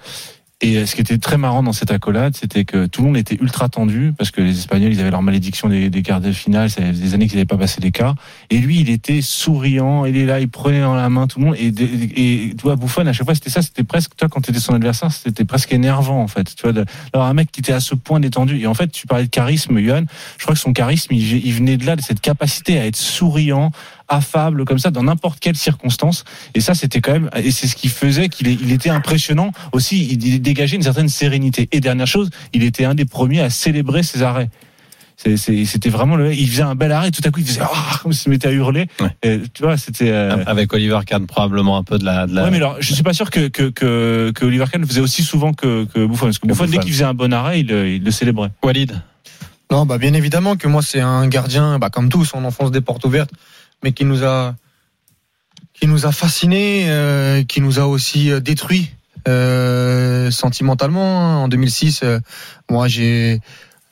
et 0.61 0.77
euh, 0.77 0.87
ce 0.87 0.97
qui 0.97 1.01
était 1.01 1.19
très 1.19 1.39
marrant 1.39 1.63
dans 1.63 1.73
cette 1.73 1.93
accolade, 1.93 2.37
c'était 2.37 2.65
que 2.65 2.87
tout 2.87 3.03
le 3.03 3.07
monde 3.07 3.17
était 3.17 3.37
ultra 3.41 3.69
tendu 3.69 4.13
parce 4.19 4.33
que 4.33 4.41
les 4.41 4.59
Espagnols, 4.59 4.93
ils 4.93 5.01
avaient 5.01 5.13
leur 5.13 5.23
malédiction 5.23 5.69
des, 5.69 5.89
des 5.89 6.03
quarts 6.03 6.21
de 6.21 6.33
finale, 6.33 6.69
ça 6.69 6.83
faisait 6.83 7.01
des 7.01 7.15
années 7.15 7.29
qu'ils 7.29 7.37
n'avaient 7.37 7.47
pas 7.47 7.57
passé 7.57 7.81
les 7.81 7.93
quarts. 7.93 8.17
Et 8.51 8.59
lui, 8.59 8.81
il 8.81 8.91
était 8.91 9.23
souriant, 9.23 10.05
il 10.05 10.17
est 10.17 10.27
là, 10.27 10.41
il 10.41 10.49
prenait 10.49 10.81
dans 10.81 10.97
la 10.97 11.09
main 11.11 11.29
tout 11.29 11.39
le 11.39 11.47
monde. 11.47 11.55
Et, 11.57 11.69
et, 11.69 12.57
tu 12.57 12.63
vois, 12.63 12.75
Bouffon, 12.75 13.07
à 13.07 13.13
chaque 13.13 13.25
fois, 13.25 13.37
c'était 13.37 13.51
ça, 13.51 13.63
c'était 13.63 13.85
presque, 13.85 14.17
toi, 14.17 14.29
quand 14.29 14.41
tu 14.41 14.51
étais 14.51 14.59
son 14.59 14.75
adversaire, 14.75 15.13
c'était 15.13 15.45
presque 15.45 15.73
énervant, 15.73 16.21
en 16.21 16.29
fait. 16.29 16.53
Tu 16.57 16.63
vois, 16.65 16.73
d'avoir 16.73 17.29
un 17.29 17.35
mec 17.35 17.53
qui 17.53 17.61
était 17.61 17.73
à 17.73 17.81
ce 17.81 17.95
point 17.95 18.19
détendu. 18.19 18.59
Et 18.59 18.67
en 18.67 18.75
fait, 18.75 18.89
tu 18.89 19.07
parlais 19.07 19.27
de 19.27 19.31
charisme, 19.31 19.79
Johan. 19.79 20.07
Je 20.39 20.43
crois 20.43 20.55
que 20.57 20.61
son 20.61 20.73
charisme, 20.73 21.15
il, 21.15 21.47
il 21.47 21.53
venait 21.53 21.77
de 21.77 21.87
là, 21.87 21.95
de 21.95 22.03
cette 22.03 22.21
capacité 22.21 22.81
à 22.81 22.87
être 22.87 22.97
souriant, 22.97 23.71
affable 24.09 24.65
comme 24.65 24.79
ça 24.79 24.91
dans 24.91 25.03
n'importe 25.03 25.41
quelle 25.41 25.57
circonstance. 25.57 26.25
Et 26.55 26.61
ça, 26.61 26.75
c'était 26.75 27.01
quand 27.01 27.13
même, 27.13 27.31
et 27.37 27.51
c'est 27.51 27.67
ce 27.67 27.77
qui 27.77 27.89
faisait 27.89 28.29
qu'il 28.29 28.49
il 28.49 28.73
était 28.73 28.91
impressionnant 28.91 29.53
aussi. 29.73 30.09
Il 30.11 30.41
dégageait 30.41 30.77
une 30.77 30.83
certaine 30.83 31.09
sérénité. 31.09 31.69
Et 31.73 31.81
dernière 31.81 32.07
chose, 32.07 32.31
il 32.53 32.63
était 32.63 32.85
un 32.85 32.95
des 32.95 33.05
premiers 33.05 33.41
à 33.41 33.51
célébrer 33.51 34.03
ses 34.03 34.23
arrêts. 34.23 34.51
C'était 35.17 35.89
vraiment 35.89 36.15
le. 36.15 36.33
Il 36.33 36.49
faisait 36.49 36.63
un 36.63 36.77
bel 36.77 36.93
arrêt, 36.93 37.11
tout 37.11 37.23
à 37.25 37.31
coup 37.31 37.41
il 37.41 37.47
faisait 37.47 37.61
ah 37.61 37.99
comme 38.01 38.13
s'il 38.13 38.23
se 38.23 38.31
mettait 38.31 38.47
à 38.47 38.53
hurler. 38.53 38.87
Et, 39.25 39.41
tu 39.53 39.65
vois, 39.65 39.77
c'était 39.77 40.13
euh, 40.13 40.45
avec 40.47 40.73
Oliver 40.73 41.01
Kahn 41.05 41.27
probablement 41.27 41.77
un 41.77 41.83
peu 41.83 41.99
de 41.99 42.05
la. 42.05 42.29
De 42.29 42.37
la... 42.37 42.45
Ouais, 42.45 42.51
mais 42.53 42.59
alors 42.59 42.77
je 42.79 42.95
suis 42.95 43.03
pas 43.03 43.13
sûr 43.13 43.29
que 43.29 43.49
que 43.49 43.65
que, 43.71 44.31
que 44.33 44.45
Oliver 44.45 44.67
Kahn 44.71 44.81
le 44.81 44.87
faisait 44.87 45.01
aussi 45.01 45.25
souvent 45.25 45.53
que 45.53 45.87
que 45.87 46.07
Buffon. 46.07 46.27
Parce 46.27 46.39
que 46.39 46.47
Buffon, 46.47 46.67
dès 46.67 46.79
qu'il 46.79 46.93
faisait 46.93 47.03
un 47.03 47.15
bon 47.15 47.33
arrêt, 47.33 47.59
il, 47.59 47.71
il 47.71 48.05
le 48.05 48.11
célébrait. 48.13 48.53
Walid? 48.63 49.03
Non, 49.73 49.87
bah 49.87 49.99
bien 49.99 50.15
évidemment 50.15 50.55
que 50.55 50.69
moi 50.69 50.83
c'est 50.83 51.01
un 51.01 51.27
gardien, 51.27 51.81
bah 51.81 51.91
comme 51.91 52.09
tous, 52.09 52.33
on 52.35 52.45
enfonce 52.45 52.71
des 52.71 52.81
portes 52.81 53.05
ouvertes 53.05 53.33
mais 53.83 53.93
qui 53.93 54.05
nous 54.05 54.25
a 54.25 54.55
qui 55.75 55.87
nous 55.87 56.07
a 56.07 56.13
fasciné, 56.13 56.87
euh, 56.89 57.45
qui 57.45 57.61
nous 57.61 57.79
a 57.79 57.85
aussi 57.85 58.33
euh, 58.33 58.41
détruit 58.41 58.91
euh, 59.29 60.31
sentimentalement. 60.31 61.21
Hein. 61.21 61.37
En 61.37 61.49
2006, 61.49 62.03
euh, 62.03 62.19
moi 62.71 62.89
j'ai 62.89 63.41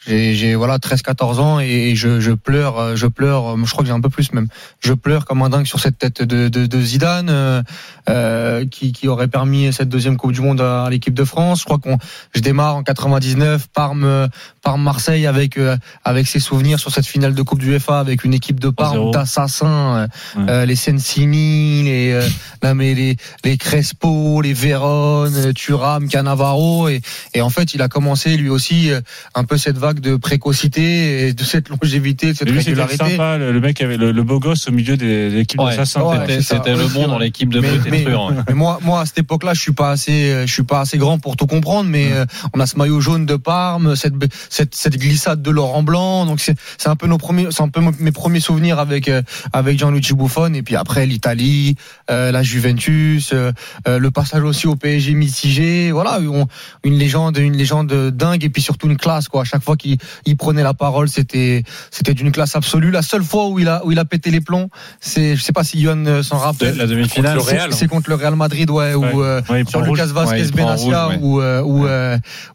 j'ai 0.06 0.54
voilà 0.54 0.78
13 0.78 1.02
14 1.02 1.40
ans 1.40 1.60
et 1.60 1.94
je, 1.96 2.20
je 2.20 2.32
pleure 2.32 2.78
euh, 2.78 2.96
je 2.96 3.06
pleure 3.06 3.54
euh, 3.54 3.56
je 3.64 3.70
crois 3.70 3.82
que 3.82 3.88
j'ai 3.88 3.94
un 3.94 4.00
peu 4.00 4.08
plus 4.08 4.32
même. 4.32 4.46
Je 4.80 4.92
pleure 4.92 5.24
comme 5.24 5.42
un 5.42 5.48
dingue 5.48 5.66
sur 5.66 5.80
cette 5.80 5.98
tête 5.98 6.22
de, 6.22 6.48
de, 6.48 6.66
de 6.66 6.80
Zidane 6.80 7.28
euh, 7.28 7.62
euh 8.08 8.64
qui, 8.66 8.92
qui 8.92 9.08
aurait 9.08 9.28
permis 9.28 9.72
cette 9.72 9.88
deuxième 9.88 10.16
coupe 10.16 10.32
du 10.32 10.40
monde 10.40 10.60
à, 10.60 10.88
l'équipe 10.90 11.14
de 11.14 11.24
France. 11.24 11.60
Je 11.60 11.64
crois 11.64 11.78
qu'on 11.78 11.98
je 12.34 12.40
démarre 12.40 12.76
en 12.76 12.82
99 12.82 13.66
Parme 13.74 14.28
Parme 14.62 14.82
Marseille 14.82 15.26
avec 15.26 15.58
avec 16.04 16.26
ses 16.26 16.40
souvenirs 16.40 16.78
sur 16.78 16.92
cette 16.92 17.06
finale 17.06 17.34
de 17.34 17.42
coupe 17.42 17.58
du 17.58 17.72
UEFA 17.72 17.98
avec 17.98 18.24
une 18.24 18.34
équipe 18.34 18.60
de 18.60 18.70
Parme 18.70 19.10
d'assassins 19.10 20.08
ouais. 20.36 20.66
les 20.66 20.76
Sensini 20.76 21.82
les 21.82 22.20
là 22.62 22.74
mais 22.74 22.94
les 22.94 23.16
les 23.44 23.56
Crespo 23.56 24.40
les 24.40 24.52
Vérone 24.52 25.52
Thuram 25.52 26.08
Cannavaro. 26.08 26.88
Et 26.88 27.00
et 27.34 27.42
en 27.42 27.50
fait 27.50 27.74
il 27.74 27.82
a 27.82 27.88
commencé 27.88 28.36
lui 28.36 28.48
aussi 28.48 28.90
un 29.34 29.44
peu 29.44 29.58
cette 29.58 29.78
vague 29.78 29.95
de 30.00 30.16
précocité 30.16 31.28
et 31.28 31.32
de 31.32 31.44
cette 31.44 31.68
longévité, 31.68 32.32
de 32.32 32.36
cette 32.36 32.50
lui, 32.50 32.58
régularité. 32.58 32.96
Sympa, 32.96 33.38
le, 33.38 33.60
mec 33.60 33.80
avait 33.80 33.96
le, 33.96 34.12
le, 34.12 34.22
beau 34.22 34.38
gosse 34.38 34.68
au 34.68 34.72
milieu 34.72 34.96
de 34.96 35.28
l'équipe 35.34 35.60
ouais, 35.60 35.76
d'assassins. 35.76 36.02
Ouais, 36.02 36.40
c'était 36.40 36.74
le 36.74 36.86
bon 36.88 37.08
dans 37.08 37.18
l'équipe 37.18 37.52
de 37.52 37.60
mais, 37.60 37.68
mais, 37.90 38.04
mais, 38.48 38.54
moi, 38.54 38.78
moi 38.82 39.00
à 39.00 39.06
cette 39.06 39.18
époque-là, 39.18 39.54
je 39.54 39.60
suis 39.60 39.72
pas 39.72 39.90
assez, 39.90 40.46
je 40.46 40.52
suis 40.52 40.62
pas 40.62 40.80
assez 40.80 40.98
grand 40.98 41.18
pour 41.18 41.36
tout 41.36 41.46
comprendre, 41.46 41.88
mais 41.88 42.12
euh, 42.12 42.24
on 42.54 42.60
a 42.60 42.66
ce 42.66 42.76
maillot 42.76 43.00
jaune 43.00 43.26
de 43.26 43.36
Parme, 43.36 43.96
cette, 43.96 44.14
cette, 44.50 44.74
cette 44.74 44.96
glissade 44.98 45.42
de 45.42 45.50
Laurent 45.50 45.82
Blanc, 45.82 46.26
donc 46.26 46.40
c'est, 46.40 46.56
c'est 46.78 46.88
un 46.88 46.96
peu 46.96 47.06
nos 47.06 47.18
premiers, 47.18 47.48
c'est 47.50 47.62
un 47.62 47.68
peu 47.68 47.80
mes 47.98 48.12
premiers 48.12 48.40
souvenirs 48.40 48.78
avec 48.78 49.08
euh, 49.08 49.22
avec 49.52 49.78
Gianluigi 49.78 50.14
Buffon, 50.14 50.52
et 50.54 50.62
puis 50.62 50.76
après 50.76 51.06
l'Italie, 51.06 51.76
euh, 52.10 52.30
la 52.32 52.42
Juventus, 52.42 53.32
euh, 53.32 53.52
le 53.86 54.10
passage 54.10 54.42
aussi 54.42 54.66
au 54.66 54.76
PSG 54.76 55.14
mitigé, 55.14 55.92
voilà, 55.92 56.18
on, 56.20 56.46
une 56.84 56.94
légende, 56.94 57.36
une 57.38 57.56
légende 57.56 57.92
dingue, 58.10 58.44
et 58.44 58.50
puis 58.50 58.62
surtout 58.62 58.88
une 58.88 58.96
classe 58.96 59.28
quoi. 59.28 59.42
À 59.42 59.44
chaque 59.44 59.62
fois 59.62 59.76
qu'il 59.76 59.85
il, 60.26 60.36
prenait 60.36 60.62
la 60.62 60.74
parole, 60.74 61.08
c'était 61.08 61.62
c'était 61.90 62.14
d'une 62.14 62.32
classe 62.32 62.56
absolue. 62.56 62.90
La 62.90 63.02
seule 63.02 63.22
fois 63.22 63.48
où 63.48 63.58
il 63.58 63.68
a 63.68 63.84
où 63.84 63.92
il 63.92 63.98
a 63.98 64.04
pété 64.04 64.30
les 64.30 64.40
plombs, 64.40 64.68
c'est 65.00 65.36
je 65.36 65.42
sais 65.42 65.52
pas 65.52 65.64
si 65.64 65.78
Yohan 65.78 66.04
euh, 66.06 66.22
s'en 66.22 66.38
rappelle. 66.38 66.76
La 66.76 66.86
demi-finale, 66.86 67.38
c'est 67.70 67.88
contre 67.88 68.10
le 68.10 68.16
Real 68.16 68.36
Madrid, 68.36 68.70
ouais, 68.70 68.94
ouais. 68.94 69.12
où 69.12 69.22
euh, 69.22 69.40
sur 69.68 69.80
Lucas 69.80 70.06
Vazquez 70.06 70.50
Benassia, 70.52 71.10
où 71.20 71.40
euh, 71.40 71.62
où 71.62 71.86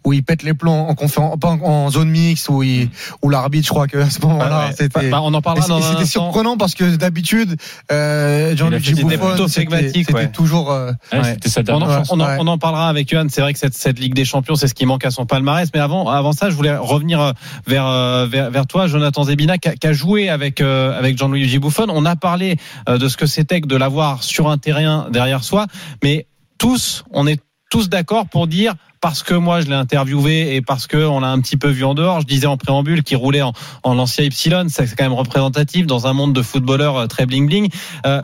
où 0.04 0.14
il 0.14 0.24
pète 0.24 0.44
les 0.44 0.54
plombs 0.54 0.88
en 0.88 0.96
conférence, 0.96 1.38
en, 1.44 1.90
zone 1.90 2.10
mixte, 2.10 2.50
où 2.50 2.64
il 2.64 2.90
où 3.22 3.30
l'arbitre, 3.30 3.66
je 3.66 3.72
crois 3.72 3.88
que 3.88 3.98
à 3.98 4.10
ce 4.10 4.22
moment-là, 4.22 4.72
c'était. 4.78 5.10
Bah, 5.10 5.22
on 5.22 5.34
en 5.34 5.42
parlera 5.42 5.82
C'était 5.82 6.06
surprenant 6.06 6.58
parce 6.58 6.76
que 6.76 6.96
d'habitude, 6.96 7.56
Jean-Luc 7.90 8.84
Buffon, 8.84 9.48
c'était 9.48 10.28
toujours. 10.32 10.76
On 11.12 12.48
en 12.48 12.58
parlera 12.58 12.90
avec 12.90 13.12
Yohan. 13.12 13.28
C'est 13.30 13.42
vrai 13.42 13.54
que 13.54 13.60
cette 13.60 13.76
cette 13.76 14.00
Ligue 14.00 14.14
des 14.14 14.26
Champions, 14.26 14.56
c'est 14.56 14.68
ce 14.68 14.74
qui 14.74 14.86
manque 14.86 15.06
à 15.06 15.12
son 15.12 15.26
palmarès. 15.26 15.70
Mais 15.74 15.80
avant 15.80 16.10
avant 16.10 16.34
ça, 16.34 16.50
je 16.50 16.56
voulais 16.56 16.76
revenir 16.76 17.21
vers, 17.68 18.28
vers, 18.28 18.51
vers 18.51 18.68
toi, 18.68 18.88
Jonathan 18.88 19.24
Zebina, 19.24 19.58
qui 19.58 19.88
a, 19.88 19.94
joué 19.94 20.30
avec, 20.30 20.62
euh, 20.62 20.98
avec 20.98 21.18
Jean-Louis 21.18 21.60
Buffon. 21.60 21.88
On 21.90 22.06
a 22.06 22.16
parlé 22.16 22.58
euh, 22.90 22.98
de 22.98 23.08
ce 23.08 23.18
que 23.18 23.25
c'était 23.25 23.62
que 23.62 23.68
de 23.68 23.75
l'avoir 23.75 24.24
sur 24.24 24.50
un 24.50 24.58
terrain 24.58 25.08
derrière 25.12 25.44
soi, 25.44 25.68
mais 26.04 26.28
tous, 26.58 27.04
on 27.12 27.28
est 27.28 27.42
tous 27.70 27.90
d'accord 27.90 28.28
pour 28.28 28.48
dire 28.48 28.75
parce 29.00 29.24
que 29.24 29.34
moi 29.34 29.62
je 29.62 29.68
l'ai 29.68 29.75
interviewé 29.75 30.56
et 30.56 30.62
parce 30.62 30.86
que 30.86 30.98
on 30.98 31.22
l'a 31.22 31.30
un 31.30 31.40
petit 31.40 31.58
peu 31.58 31.70
vu 31.70 31.84
en 31.84 31.94
dehors. 31.94 32.22
Je 32.22 32.28
disais 32.28 32.46
en 32.48 32.58
préambule 32.58 33.04
qu'il 33.04 33.18
roulait 33.18 33.42
en, 33.42 33.54
en 33.84 33.96
Lancia 33.96 34.24
Ypsilon, 34.24 34.68
c'est 34.70 34.94
quand 34.96 35.04
même 35.04 35.13
représentatif 35.13 35.88
dans 35.88 36.06
un 36.06 36.13
monde 36.13 36.34
de 36.34 36.42
footballeurs 36.42 36.98
euh, 36.98 37.08
très 37.08 37.25
bling 37.25 37.48
bling. 37.48 37.70
Euh, 38.06 38.22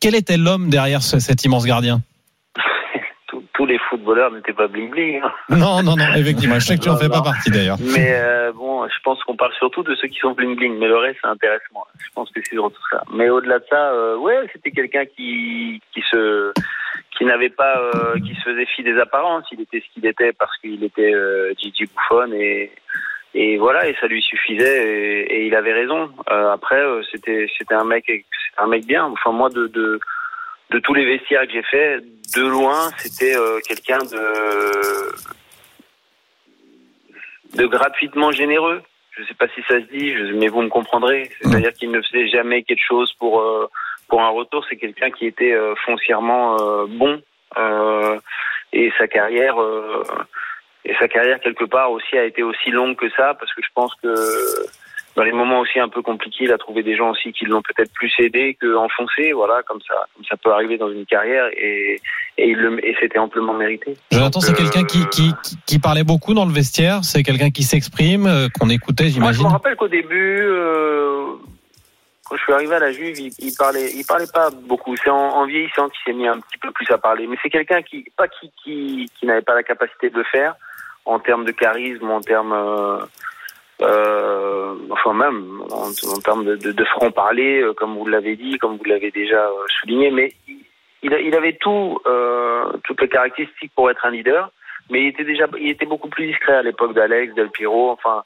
quel 0.00 0.14
était 0.14 0.36
l'homme 0.36 0.68
derrière 0.68 1.02
ce, 1.02 1.18
cet 1.18 1.44
immense 1.44 1.64
gardien? 1.64 2.02
Footballeurs 4.10 4.32
n'étaient 4.32 4.52
pas 4.52 4.66
bling 4.66 4.90
bling. 4.90 5.20
hein. 5.22 5.30
Non, 5.50 5.82
non, 5.82 5.94
non, 5.96 6.04
effectivement. 6.16 6.56
Je 6.58 6.66
sais 6.66 6.76
que 6.76 6.82
tu 6.82 6.88
en 6.88 6.96
fais 6.96 7.08
pas 7.08 7.16
Non. 7.18 7.22
partie 7.22 7.50
d'ailleurs. 7.50 7.76
Mais 7.94 8.12
euh, 8.14 8.52
bon, 8.52 8.86
je 8.88 9.00
pense 9.04 9.22
qu'on 9.24 9.36
parle 9.36 9.52
surtout 9.54 9.82
de 9.82 9.94
ceux 9.94 10.08
qui 10.08 10.18
sont 10.18 10.32
bling 10.32 10.56
bling, 10.56 10.78
mais 10.78 10.88
le 10.88 10.96
reste 10.96 11.18
c'est 11.22 11.28
intéressant. 11.28 11.86
Je 11.98 12.08
pense 12.14 12.30
que 12.30 12.40
c'est 12.44 12.54
surtout 12.54 12.82
ça. 12.90 13.02
Mais 13.12 13.28
au-delà 13.30 13.58
de 13.60 13.64
ça, 13.70 13.92
euh, 13.92 14.16
ouais, 14.16 14.36
c'était 14.52 14.70
quelqu'un 14.72 15.04
qui 15.06 15.80
qui 15.94 16.02
se 16.10 16.52
qui 17.16 17.24
n'avait 17.24 17.50
pas 17.50 17.78
euh, 17.94 18.14
qui 18.26 18.34
se 18.34 18.42
faisait 18.42 18.66
fi 18.66 18.82
des 18.82 18.98
apparences. 18.98 19.44
Il 19.52 19.60
était 19.60 19.80
ce 19.86 19.94
qu'il 19.94 20.06
était 20.06 20.32
parce 20.32 20.56
qu'il 20.58 20.82
était 20.82 21.12
Gigi 21.58 21.84
Buffon 21.86 22.32
et 22.32 22.72
et 23.34 23.58
voilà 23.58 23.86
et 23.88 23.94
ça 24.00 24.06
lui 24.08 24.22
suffisait 24.22 24.88
et, 24.88 25.20
et 25.34 25.46
il 25.46 25.54
avait 25.54 25.72
raison. 25.72 26.10
Après, 26.26 26.82
c'était 27.12 27.46
c'était 27.58 27.74
un 27.74 27.84
mec 27.84 28.10
un 28.58 28.66
mec 28.66 28.86
bien. 28.86 29.04
Enfin 29.04 29.30
moi 29.32 29.48
de 29.50 29.66
de 29.68 30.00
de 30.70 30.78
tous 30.78 30.94
les 30.94 31.04
vestiaires 31.04 31.46
que 31.46 31.52
j'ai 31.52 31.62
fait, 31.62 32.00
de 32.36 32.42
loin, 32.42 32.90
c'était 32.98 33.36
euh, 33.36 33.60
quelqu'un 33.66 33.98
de 33.98 34.24
de 37.56 37.66
gratuitement 37.66 38.30
généreux. 38.30 38.82
Je 39.16 39.24
sais 39.24 39.34
pas 39.34 39.48
si 39.48 39.60
ça 39.62 39.74
se 39.80 39.86
dit, 39.96 40.14
mais 40.34 40.48
vous 40.48 40.62
me 40.62 40.68
comprendrez. 40.68 41.30
C'est-à-dire 41.40 41.72
qu'il 41.74 41.90
ne 41.90 42.00
faisait 42.00 42.28
jamais 42.28 42.62
quelque 42.62 42.84
chose 42.86 43.12
pour 43.14 43.40
euh, 43.40 43.68
pour 44.08 44.22
un 44.22 44.28
retour. 44.28 44.64
C'est 44.68 44.76
quelqu'un 44.76 45.10
qui 45.10 45.26
était 45.26 45.52
euh, 45.52 45.74
foncièrement 45.84 46.56
euh, 46.60 46.86
bon 46.88 47.20
Euh, 47.58 48.20
et 48.72 48.92
sa 48.96 49.08
carrière 49.08 49.60
euh, 49.60 50.04
et 50.84 50.94
sa 51.00 51.08
carrière 51.08 51.40
quelque 51.40 51.64
part 51.64 51.90
aussi 51.90 52.16
a 52.16 52.24
été 52.24 52.42
aussi 52.44 52.70
longue 52.70 52.94
que 52.94 53.10
ça 53.10 53.34
parce 53.34 53.52
que 53.54 53.62
je 53.68 53.72
pense 53.74 53.92
que 53.96 54.14
dans 55.16 55.22
les 55.24 55.32
moments 55.32 55.60
aussi 55.60 55.78
un 55.80 55.88
peu 55.88 56.02
compliqués, 56.02 56.44
il 56.44 56.52
a 56.52 56.58
trouvé 56.58 56.82
des 56.82 56.96
gens 56.96 57.10
aussi 57.10 57.32
qui 57.32 57.44
l'ont 57.44 57.62
peut-être 57.62 57.92
plus 57.92 58.12
aidé 58.18 58.56
que 58.60 58.76
enfoncé, 58.76 59.32
voilà, 59.32 59.62
comme 59.64 59.80
ça, 59.86 59.94
comme 60.14 60.24
ça 60.24 60.36
peut 60.36 60.52
arriver 60.52 60.78
dans 60.78 60.90
une 60.90 61.04
carrière 61.04 61.46
et 61.56 62.00
c'était 63.00 63.18
amplement 63.18 63.52
mérité. 63.54 63.96
Jonathan, 64.12 64.40
c'est 64.40 64.52
Donc, 64.52 64.58
quelqu'un 64.60 64.84
qui, 64.84 65.02
euh, 65.02 65.06
qui, 65.10 65.32
qui- 65.42 65.56
qui 65.66 65.78
parlait 65.78 66.04
beaucoup 66.04 66.32
dans 66.34 66.44
le 66.46 66.52
vestiaire. 66.52 67.00
C'est 67.02 67.22
quelqu'un 67.22 67.50
qui 67.50 67.62
s'exprime, 67.64 68.26
euh, 68.26 68.48
qu'on 68.58 68.68
écoutait, 68.70 69.04
Moi, 69.04 69.08
je 69.10 69.14
j'imagine. 69.14 69.44
me 69.46 69.50
rappelle 69.50 69.76
qu'au 69.76 69.88
début, 69.88 70.38
euh, 70.42 71.26
quand 72.28 72.36
je 72.36 72.42
suis 72.42 72.52
arrivé 72.52 72.74
à 72.76 72.78
la 72.78 72.92
Juve, 72.92 73.18
il, 73.18 73.32
il 73.38 73.54
parlait, 73.56 73.90
il 73.94 74.04
parlait 74.06 74.26
pas 74.32 74.50
beaucoup. 74.50 74.94
C'est 74.96 75.10
en, 75.10 75.16
en 75.16 75.46
vieillissant 75.46 75.88
qu'il 75.88 76.00
s'est 76.04 76.16
mis 76.16 76.28
un 76.28 76.38
petit 76.38 76.58
peu 76.58 76.70
plus 76.70 76.90
à 76.90 76.98
parler. 76.98 77.26
Mais 77.26 77.36
c'est 77.42 77.50
quelqu'un 77.50 77.82
qui, 77.82 78.04
pas 78.16 78.28
qui, 78.28 78.50
qui, 78.62 79.10
qui 79.18 79.26
n'avait 79.26 79.42
pas 79.42 79.54
la 79.54 79.62
capacité 79.62 80.08
de 80.10 80.16
le 80.16 80.24
faire 80.24 80.54
en 81.04 81.18
termes 81.18 81.44
de 81.44 81.52
charisme, 81.52 82.10
en 82.10 82.20
termes, 82.20 82.52
euh, 82.52 82.98
euh, 83.82 84.74
enfin 84.90 85.12
même 85.14 85.62
en, 85.70 85.88
en 85.88 86.20
termes 86.20 86.44
de, 86.44 86.56
de, 86.56 86.72
de 86.72 86.84
franc 86.84 87.10
parler, 87.10 87.60
euh, 87.62 87.72
comme 87.74 87.96
vous 87.96 88.06
l'avez 88.06 88.36
dit, 88.36 88.58
comme 88.58 88.76
vous 88.76 88.84
l'avez 88.84 89.10
déjà 89.10 89.46
euh, 89.46 89.66
souligné. 89.80 90.10
Mais 90.10 90.32
il, 91.02 91.12
il 91.12 91.34
avait 91.34 91.56
tout, 91.60 91.98
euh, 92.06 92.72
toutes 92.84 93.00
les 93.00 93.08
caractéristiques 93.08 93.72
pour 93.74 93.90
être 93.90 94.04
un 94.04 94.10
leader. 94.10 94.50
Mais 94.90 95.02
il 95.02 95.08
était 95.08 95.24
déjà, 95.24 95.46
il 95.58 95.70
était 95.70 95.86
beaucoup 95.86 96.08
plus 96.08 96.26
discret 96.26 96.54
à 96.56 96.62
l'époque 96.62 96.94
d'Alex, 96.94 97.34
Del 97.34 97.50
Piero. 97.50 97.90
Enfin, 97.90 98.24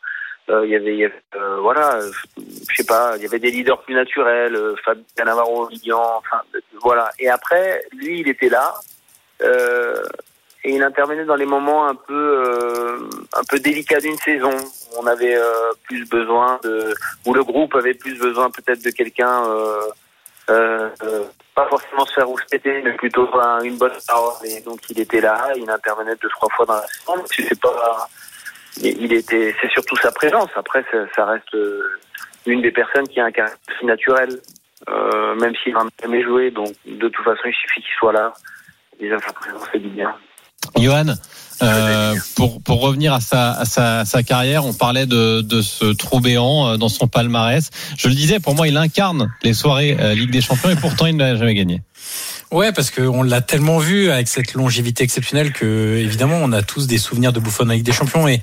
euh, 0.48 0.64
il 0.64 0.70
y 0.72 0.76
avait, 0.76 0.94
il 0.94 0.98
y 1.00 1.04
avait, 1.04 1.22
euh, 1.36 1.58
voilà, 1.60 2.00
je 2.38 2.74
sais 2.74 2.86
pas, 2.86 3.16
il 3.16 3.22
y 3.22 3.26
avait 3.26 3.38
des 3.38 3.50
leaders 3.50 3.82
plus 3.82 3.94
naturels, 3.94 4.56
euh, 4.56 4.74
Fabien 4.84 5.04
Cannavaro, 5.16 5.68
Lilian, 5.68 6.02
enfin, 6.18 6.40
euh, 6.54 6.60
voilà. 6.80 7.10
Et 7.18 7.28
après, 7.28 7.82
lui, 7.92 8.20
il 8.20 8.28
était 8.28 8.48
là, 8.48 8.74
et 10.64 10.74
il 10.74 10.82
intervenait 10.82 11.24
dans 11.26 11.36
les 11.36 11.44
moments 11.44 11.86
un 11.86 11.94
peu, 11.94 12.14
euh, 12.14 12.98
un 13.34 13.42
peu 13.48 13.58
délicats 13.60 14.00
d'une 14.00 14.16
saison. 14.18 14.50
On 14.98 15.06
avait 15.06 15.36
euh, 15.36 15.72
plus 15.84 16.08
besoin 16.08 16.58
de, 16.64 16.94
où 17.26 17.34
le 17.34 17.44
groupe 17.44 17.74
avait 17.74 17.94
plus 17.94 18.18
besoin 18.18 18.50
peut-être 18.50 18.82
de 18.82 18.90
quelqu'un, 18.90 19.44
euh, 19.50 19.80
euh, 20.50 20.88
euh, 21.02 21.24
pas 21.54 21.66
forcément 21.68 22.06
se 22.06 22.14
faire 22.14 22.26
rouspéter, 22.28 22.80
mais 22.82 22.92
plutôt 22.92 23.28
un- 23.38 23.62
une 23.62 23.76
bonne 23.76 23.92
parole. 24.06 24.34
Et 24.46 24.60
donc 24.62 24.80
il 24.88 24.98
était 25.00 25.20
là, 25.20 25.48
il 25.56 25.68
intervenait 25.68 26.16
deux 26.16 26.28
trois 26.30 26.48
fois 26.56 26.64
dans 26.66 26.74
la 26.74 26.86
saison. 26.86 27.24
C'est 27.30 27.60
pas 27.60 28.08
il 28.82 29.12
était, 29.12 29.54
c'est 29.60 29.70
surtout 29.70 29.96
sa 29.96 30.10
présence. 30.10 30.50
Après, 30.56 30.84
ça, 31.14 31.24
reste 31.26 31.54
euh, 31.54 32.00
une 32.46 32.60
des 32.60 32.72
personnes 32.72 33.06
qui 33.06 33.20
a 33.20 33.26
un 33.26 33.30
caractère 33.30 33.84
naturel, 33.84 34.40
même 35.36 35.54
s'il 35.62 35.74
n'a 35.74 35.84
jamais 36.02 36.22
joué. 36.24 36.50
Donc, 36.50 36.72
de 36.84 37.08
toute 37.08 37.24
façon, 37.24 37.42
il 37.46 37.54
suffit 37.54 37.82
qu'il 37.82 37.94
soit 37.98 38.12
là. 38.12 38.32
Déjà, 38.98 39.18
sa 39.20 39.32
présence 39.32 39.68
fait 39.68 39.78
du 39.78 39.88
bien. 39.90 40.12
Johan, 40.78 41.14
euh, 41.62 42.14
pour, 42.34 42.60
pour 42.60 42.80
revenir 42.80 43.12
à 43.12 43.20
sa, 43.20 43.52
à 43.52 43.64
sa, 43.64 44.00
à 44.00 44.04
sa 44.04 44.22
carrière, 44.22 44.64
on 44.64 44.72
parlait 44.72 45.06
de, 45.06 45.40
de 45.40 45.62
ce 45.62 45.86
trou 45.92 46.20
béant 46.20 46.66
euh, 46.66 46.76
dans 46.76 46.88
son 46.88 47.06
palmarès. 47.06 47.70
Je 47.96 48.08
le 48.08 48.14
disais, 48.14 48.40
pour 48.40 48.54
moi, 48.54 48.66
il 48.66 48.76
incarne 48.76 49.30
les 49.42 49.54
soirées 49.54 49.96
euh, 50.00 50.14
Ligue 50.14 50.30
des 50.30 50.40
Champions 50.40 50.70
et 50.70 50.76
pourtant 50.76 51.06
il 51.06 51.16
ne 51.16 51.20
l'a 51.20 51.36
jamais 51.36 51.54
gagné. 51.54 51.82
Ouais, 52.50 52.72
parce 52.72 52.90
qu'on 52.90 53.22
l'a 53.22 53.40
tellement 53.40 53.78
vu 53.78 54.10
avec 54.10 54.28
cette 54.28 54.54
longévité 54.54 55.04
exceptionnelle 55.04 55.52
que, 55.52 55.96
évidemment, 55.96 56.38
on 56.42 56.52
a 56.52 56.62
tous 56.62 56.86
des 56.86 56.98
souvenirs 56.98 57.32
de 57.32 57.40
Buffon 57.40 57.68
avec 57.68 57.82
des 57.82 57.92
champions. 57.92 58.28
Et 58.28 58.42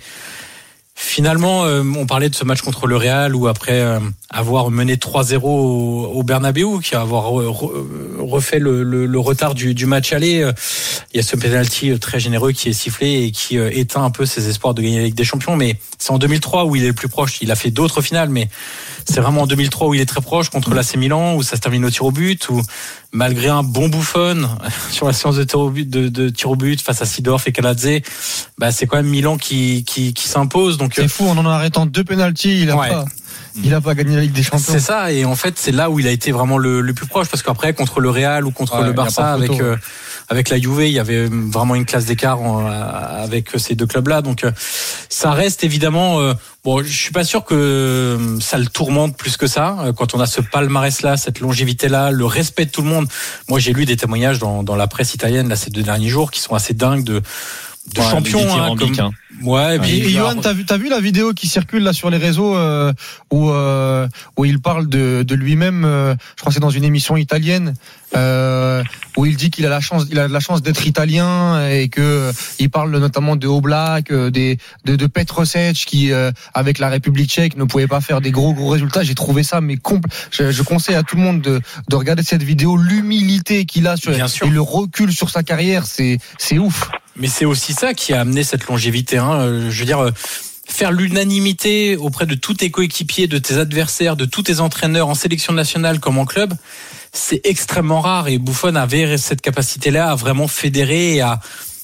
finalement, 1.03 1.65
euh, 1.65 1.83
on 1.97 2.05
parlait 2.05 2.29
de 2.29 2.35
ce 2.35 2.43
match 2.45 2.61
contre 2.61 2.85
le 2.85 2.95
Real 2.95 3.35
où 3.35 3.47
après 3.47 3.81
euh, 3.81 3.99
avoir 4.29 4.69
mené 4.69 4.95
3-0 4.97 5.39
au, 5.43 6.11
au 6.13 6.23
Bernabeu, 6.23 6.79
qui 6.79 6.93
a 6.95 7.01
avoir 7.01 7.23
re- 7.31 7.45
re- 7.47 7.71
refait 8.19 8.59
le, 8.59 8.83
le- 8.83 9.07
le 9.07 9.19
retard 9.19 9.55
du, 9.55 9.73
du 9.73 9.87
match 9.87 10.13
aller, 10.13 10.43
euh, 10.43 10.51
il 11.13 11.17
y 11.17 11.19
a 11.19 11.23
ce 11.23 11.35
penalty 11.35 11.97
très 11.99 12.19
généreux 12.19 12.51
qui 12.51 12.69
est 12.69 12.73
sifflé 12.73 13.23
et 13.23 13.31
qui 13.31 13.57
euh, 13.57 13.69
éteint 13.73 14.03
un 14.03 14.11
peu 14.11 14.25
ses 14.27 14.47
espoirs 14.47 14.73
de 14.75 14.81
gagner 14.83 14.99
la 14.99 15.05
Ligue 15.05 15.15
des 15.15 15.23
Champions. 15.23 15.55
Mais 15.57 15.77
c'est 15.97 16.11
en 16.11 16.19
2003 16.19 16.65
où 16.65 16.75
il 16.75 16.83
est 16.83 16.87
le 16.87 16.93
plus 16.93 17.09
proche. 17.09 17.39
Il 17.41 17.51
a 17.51 17.55
fait 17.55 17.71
d'autres 17.71 18.01
finales, 18.01 18.29
mais 18.29 18.47
c'est 19.05 19.19
vraiment 19.21 19.41
en 19.41 19.47
2003 19.47 19.87
où 19.87 19.93
il 19.95 20.01
est 20.01 20.05
très 20.05 20.21
proche 20.21 20.49
contre 20.49 20.73
l'AC 20.75 20.95
Milan, 20.97 21.35
où 21.35 21.41
ça 21.43 21.55
se 21.55 21.61
termine 21.61 21.83
au 21.83 21.89
tir 21.89 22.05
au 22.05 22.11
but, 22.11 22.47
où 22.49 22.61
malgré 23.11 23.49
un 23.49 23.63
bon 23.63 23.89
bouffon 23.89 24.47
sur 24.91 25.07
la 25.07 25.13
séance 25.13 25.35
de 25.35 25.43
tir 25.43 25.59
au 25.59 25.69
but, 25.71 25.89
de, 25.89 26.07
de 26.07 26.29
tir 26.29 26.51
au 26.51 26.55
but 26.55 26.79
face 26.79 27.01
à 27.01 27.05
Sidorf 27.05 27.47
et 27.47 27.51
Kaladze, 27.51 27.89
bah 28.59 28.71
c'est 28.71 28.85
quand 28.85 28.97
même 28.97 29.07
Milan 29.09 29.37
qui, 29.37 29.83
qui, 29.83 30.13
qui 30.13 30.27
s'impose. 30.29 30.77
Donc 30.77 30.90
euh, 30.99 31.03
C'est 31.03 31.07
fou, 31.07 31.27
en 31.27 31.37
en 31.37 31.45
arrêtant 31.45 31.85
deux 31.85 32.03
penalties, 32.03 32.61
il 32.63 32.69
a 32.71 32.75
Ouais. 32.77 32.89
pas, 32.89 33.05
il 33.63 33.73
a 33.73 33.81
pas 33.81 33.93
gagné 33.95 34.15
la 34.15 34.21
Ligue 34.21 34.31
des 34.33 34.43
Champions. 34.43 34.59
c'est 34.73 34.79
ça, 34.79 35.11
et 35.11 35.25
en 35.25 35.35
fait 35.35 35.55
c'est 35.57 35.71
là 35.71 35.89
où 35.89 35.99
il 35.99 36.07
a 36.07 36.11
été 36.11 36.31
vraiment 36.31 36.57
le, 36.57 36.81
le 36.81 36.93
plus 36.93 37.05
proche, 37.07 37.27
parce 37.29 37.43
qu'après 37.43 37.73
contre 37.73 37.99
le 37.99 38.09
Real 38.09 38.45
ou 38.45 38.51
contre 38.51 38.79
Ouais, 38.79 38.85
le 38.85 38.93
Barça 38.93 39.33
avec 39.33 39.51
euh, 39.59 39.75
avec 40.29 40.47
la 40.49 40.57
Juve, 40.59 40.83
il 40.83 40.91
y 40.93 40.99
avait 40.99 41.25
vraiment 41.27 41.75
une 41.75 41.83
classe 41.85 42.05
d'écart 42.05 42.41
en- 42.41 42.65
avec 42.65 43.49
ces 43.57 43.75
deux 43.75 43.85
clubs-là. 43.87 44.21
Donc 44.21 44.45
euh, 44.45 44.51
ça 45.09 45.31
reste 45.31 45.63
évidemment. 45.65 46.21
euh, 46.21 46.33
bon, 46.63 46.81
je 46.83 46.87
suis 46.89 47.11
pas 47.11 47.25
sûr 47.25 47.43
que 47.43 47.53
euh, 47.53 48.39
ça 48.39 48.57
le 48.57 48.67
tourmente 48.67 49.17
plus 49.17 49.35
que 49.35 49.47
ça 49.47 49.77
euh, 49.81 49.91
quand 49.93 50.13
on 50.15 50.21
a 50.21 50.25
ce 50.27 50.39
palmarès-là, 50.39 51.17
cette 51.17 51.41
longévité-là, 51.41 52.11
le 52.11 52.25
respect 52.25 52.65
de 52.65 52.71
tout 52.71 52.81
le 52.81 52.87
monde. 52.87 53.07
Moi, 53.49 53.59
j'ai 53.59 53.73
lu 53.73 53.83
des 53.85 53.97
témoignages 53.97 54.39
dans, 54.39 54.63
dans 54.63 54.77
la 54.77 54.87
presse 54.87 55.13
italienne 55.15 55.49
là 55.49 55.57
ces 55.57 55.69
deux 55.69 55.83
derniers 55.83 56.07
jours 56.09 56.31
qui 56.31 56.39
sont 56.39 56.55
assez 56.55 56.73
dingues 56.73 57.03
de 57.03 57.21
de 57.93 57.99
Ouais, 57.99 58.21
des 58.21 58.35
hein, 58.35 58.75
comme- 58.77 58.99
hein. 58.99 59.11
Ouais, 59.43 59.75
et 59.77 59.79
puis 59.79 59.91
Et, 60.01 60.09
Johan, 60.11 60.35
t'as 60.39 60.53
vu, 60.53 60.63
vu 60.77 60.89
la 60.89 60.99
vidéo 60.99 61.33
qui 61.33 61.47
circule 61.47 61.81
là 61.83 61.93
sur 61.93 62.11
les 62.11 62.17
réseaux 62.17 62.55
euh, 62.55 62.93
où 63.31 63.49
euh, 63.49 64.07
où 64.37 64.45
il 64.45 64.59
parle 64.59 64.87
de, 64.87 65.23
de 65.23 65.35
lui-même. 65.35 65.83
euh, 65.83 66.13
je 66.35 66.41
crois 66.41 66.49
que 66.51 66.53
c'est 66.53 66.59
dans 66.59 66.69
une 66.69 66.83
émission 66.83 67.17
italienne 67.17 67.73
euh, 68.15 68.83
où 69.17 69.25
il 69.25 69.35
dit 69.35 69.49
qu'il 69.51 69.65
a 69.65 69.69
la 69.69 69.79
chance, 69.79 70.05
il 70.11 70.19
a 70.19 70.27
de 70.27 70.33
la 70.33 70.39
chance 70.39 70.61
d'être 70.61 70.85
italien 70.85 71.67
et 71.69 71.89
que 71.89 72.01
euh, 72.01 72.31
il 72.59 72.69
parle 72.69 72.91
notamment 72.97 73.35
de 73.35 73.47
Oblak, 73.47 74.11
euh, 74.11 74.29
des 74.29 74.57
de, 74.85 74.95
de 74.95 75.05
Petrosec 75.07 75.75
qui 75.75 76.11
euh, 76.11 76.31
avec 76.53 76.79
la 76.79 76.89
République 76.89 77.29
tchèque 77.29 77.55
ne 77.57 77.63
pouvait 77.63 77.87
pas 77.87 78.01
faire 78.01 78.21
des 78.21 78.31
gros 78.31 78.53
gros 78.53 78.69
résultats. 78.69 79.03
J'ai 79.03 79.15
trouvé 79.15 79.43
ça 79.43 79.61
mais 79.61 79.75
compl- 79.75 80.09
je, 80.31 80.51
je 80.51 80.61
conseille 80.63 80.95
à 80.95 81.03
tout 81.03 81.15
le 81.15 81.21
monde 81.21 81.41
de, 81.41 81.61
de 81.89 81.95
regarder 81.95 82.23
cette 82.23 82.43
vidéo, 82.43 82.77
l'humilité 82.77 83.65
qu'il 83.65 83.87
a 83.87 83.97
sur 83.97 84.11
Bien 84.11 84.27
sûr. 84.27 84.47
et 84.47 84.49
le 84.49 84.61
recul 84.61 85.11
sur 85.13 85.29
sa 85.29 85.43
carrière, 85.43 85.85
c'est 85.85 86.17
c'est 86.37 86.57
ouf. 86.57 86.89
Mais 87.17 87.27
c'est 87.27 87.45
aussi 87.45 87.73
ça 87.73 87.93
qui 87.93 88.13
a 88.13 88.21
amené 88.21 88.43
cette 88.43 88.67
longévité. 88.67 89.17
Hein. 89.17 89.33
Euh, 89.41 89.69
Je 89.69 89.79
veux 89.79 89.85
dire, 89.85 89.99
euh, 89.99 90.11
faire 90.71 90.91
l'unanimité 90.91 91.97
auprès 91.97 92.25
de 92.25 92.35
tous 92.35 92.55
tes 92.55 92.71
coéquipiers, 92.71 93.27
de 93.27 93.37
tes 93.37 93.57
adversaires, 93.57 94.15
de 94.15 94.25
tous 94.25 94.43
tes 94.43 94.59
entraîneurs 94.59 95.07
en 95.07 95.13
sélection 95.13 95.53
nationale 95.53 95.99
comme 95.99 96.17
en 96.17 96.25
club, 96.25 96.53
c'est 97.13 97.41
extrêmement 97.43 98.01
rare. 98.01 98.27
Et 98.27 98.37
Buffon 98.37 98.75
avait 98.75 99.17
cette 99.17 99.41
capacité-là 99.41 100.11
à 100.11 100.15
vraiment 100.15 100.47
fédérer 100.47 101.15
et 101.15 101.21
à 101.21 101.39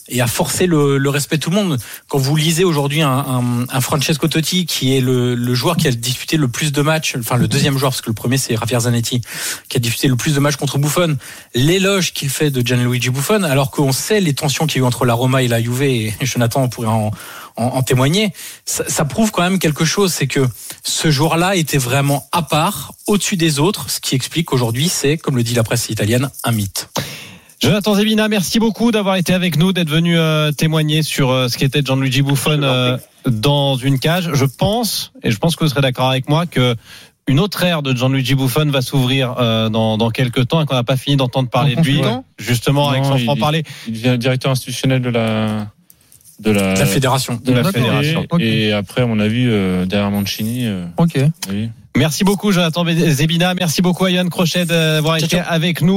et 0.10 0.22
à 0.22 0.28
forcer 0.28 0.68
le, 0.68 0.98
le 0.98 1.10
respect 1.10 1.38
de 1.38 1.42
tout 1.42 1.50
le 1.50 1.56
monde. 1.56 1.80
Quand 2.08 2.18
vous 2.18 2.36
lisez 2.36 2.64
aujourd'hui 2.64 3.02
un, 3.02 3.10
un, 3.10 3.66
un 3.70 3.82
Francesco 3.82 4.28
Totti, 4.28 4.66
qui 4.66 4.96
est 4.96 5.02
le, 5.02 5.36
le 5.36 5.54
joueur 5.54 5.78
qui 5.78 5.88
a 5.88 5.92
disputé 5.92 6.38
le 6.38 6.48
plus 6.48 6.72
de 6.72 6.82
matchs, 6.82 7.16
enfin 7.18 7.38
le 7.38 7.48
deuxième 7.48 7.78
joueur, 7.78 7.92
parce 7.92 8.02
que 8.02 8.10
le 8.10 8.14
premier 8.14 8.38
c'est 8.38 8.56
Javier 8.56 8.80
Zanetti, 8.80 9.22
qui 9.70 9.78
a 9.78 9.80
disputé 9.80 10.08
le 10.08 10.16
plus 10.16 10.34
de 10.34 10.40
matchs 10.40 10.56
contre 10.56 10.78
Buffon, 10.78 11.18
l'éloge 11.54 12.14
qu'il 12.14 12.30
fait 12.30 12.52
de 12.52 12.66
Gianluigi 12.66 13.10
Buffon, 13.10 13.44
alors 13.44 13.72
qu'on 13.72 13.92
sait 13.92 14.22
les 14.22 14.34
tensions 14.34 14.68
qu'il 14.68 14.78
y 14.78 14.80
a 14.82 14.84
eu 14.84 14.88
entre 14.88 15.06
la 15.06 15.14
Roma 15.14 15.44
et 15.44 15.48
la 15.48 15.62
Juve, 15.62 15.84
et 15.84 16.14
Jonathan 16.22 16.68
pourrait 16.70 16.88
en, 16.88 17.12
en, 17.58 17.64
en 17.64 17.84
témoigner, 17.84 18.34
ça, 18.66 18.84
ça 18.88 19.06
prouve 19.06 19.32
quand 19.32 19.44
même 19.44 19.60
quelque 19.60 19.86
chose, 19.86 20.14
c'est 20.14 20.28
que 20.28 20.48
ce 20.84 21.12
joueur-là 21.12 21.56
était 21.56 21.78
vraiment 21.78 22.28
à 22.32 22.42
part, 22.42 22.94
au-dessus 23.08 23.38
des 23.38 23.60
autres, 23.60 23.90
ce 23.90 24.00
qui 24.00 24.16
explique 24.16 24.48
qu'aujourd'hui 24.48 24.90
c'est, 24.90 25.18
comme 25.18 25.36
le 25.36 25.44
dit 25.44 25.54
la 25.54 25.64
presse 25.64 25.90
italienne, 25.90 26.30
un 26.44 26.52
mythe. 26.52 26.90
Jonathan 27.60 27.96
Zebina, 27.96 28.28
merci 28.28 28.60
beaucoup 28.60 28.92
d'avoir 28.92 29.16
été 29.16 29.34
avec 29.34 29.58
nous, 29.58 29.74
d'être 29.74 29.90
venu 29.90 30.18
euh, 30.18 30.52
témoigner 30.52 31.02
sur 31.02 31.32
euh, 31.32 31.48
ce 31.48 31.58
qu'était 31.58 31.82
Gianluigi 31.84 32.22
Buffon 32.22 32.62
euh, 32.62 32.98
dans 33.26 33.76
une 33.76 33.98
cage. 34.00 34.30
Je 34.34 34.46
pense, 34.46 35.12
et 35.24 35.32
je 35.32 35.38
pense 35.38 35.56
que 35.56 35.64
vous 35.64 35.70
serez 35.70 35.82
d'accord 35.82 36.10
avec 36.10 36.30
moi, 36.30 36.46
que 36.46 36.76
une 37.28 37.40
autre 37.40 37.64
ère 37.64 37.82
de 37.82 37.96
Gianluigi 37.96 38.36
Buffon 38.36 38.66
va 38.70 38.82
s'ouvrir 38.82 39.36
euh, 39.40 39.70
dans, 39.70 39.98
dans 39.98 40.12
quelques 40.12 40.48
temps 40.48 40.62
et 40.62 40.66
qu'on 40.66 40.76
n'a 40.76 40.84
pas 40.84 40.98
fini 40.98 41.18
d'entendre 41.18 41.50
parler 41.50 41.76
En 41.78 41.82
de 41.82 41.86
lui. 41.88 42.00
Justement, 42.38 42.90
avec 42.90 43.04
son 43.06 43.18
il- 43.18 43.24
franc-parler. 43.24 43.64
Il 43.88 43.94
devient 44.02 44.18
directeur 44.20 44.52
institutionnel 44.52 45.02
de 45.02 45.10
la 45.10 45.68
de 46.40 46.52
la, 46.52 46.76
La 46.76 46.86
fédération. 46.86 47.40
de 47.44 47.52
la 47.52 47.64
D'accord. 47.64 47.82
fédération. 47.82 48.26
Ok. 48.30 48.40
Et 48.42 48.72
après, 48.72 49.02
à 49.02 49.08
mon 49.08 49.20
avis, 49.20 49.46
euh, 49.48 49.88
derrière 49.88 50.12
Mancini, 50.12 50.68
euh, 50.68 50.86
Ok. 50.98 51.16
oui. 51.52 51.70
Merci 51.98 52.24
beaucoup, 52.24 52.52
Jonathan 52.52 52.86
Zebina. 52.88 53.56
Merci 53.56 53.82
beaucoup 53.82 54.06
à 54.06 54.12
Yann 54.12 54.30
Crochet 54.30 54.66
d'avoir 54.66 55.18
été 55.18 55.26
ciao. 55.30 55.42
avec 55.48 55.82
nous. 55.82 55.96